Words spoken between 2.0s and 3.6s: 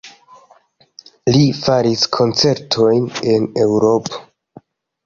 koncertojn en